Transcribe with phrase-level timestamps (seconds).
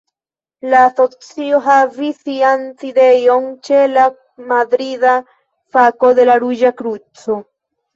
[0.69, 4.09] La asocio havis sian sidejon ĉe la
[4.57, 5.17] madrida
[5.79, 7.43] fako de la Ruĝa Kruco.